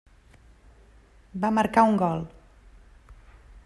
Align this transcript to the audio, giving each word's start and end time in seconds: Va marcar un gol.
Va 1.45 1.53
marcar 1.59 1.87
un 1.91 2.01
gol. 2.03 2.27